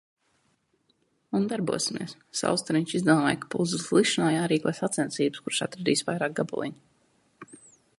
Un 1.39 1.43
darbosimies. 1.51 2.15
Saulstariņš 2.41 2.95
izdomāja, 3.01 3.37
ka 3.43 3.51
puzzles 3.57 3.87
likšanā 3.99 4.33
jārīko 4.39 4.77
sacensības, 4.81 5.45
kurš 5.47 5.65
atradīs 5.69 6.07
vairāk 6.11 6.39
gabaliņu. 6.43 7.57